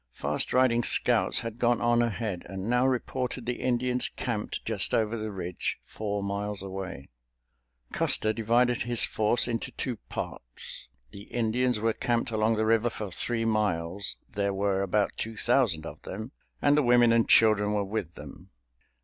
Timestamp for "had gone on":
1.41-2.01